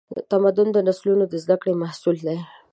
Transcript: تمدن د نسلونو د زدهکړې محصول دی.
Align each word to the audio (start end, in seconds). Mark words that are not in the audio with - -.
تمدن 0.31 0.67
د 0.73 0.77
نسلونو 0.87 1.23
د 1.27 1.33
زدهکړې 1.43 1.73
محصول 1.83 2.17
دی. 2.27 2.37